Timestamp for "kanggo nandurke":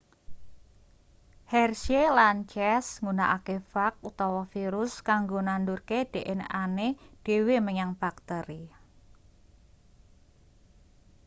5.07-5.99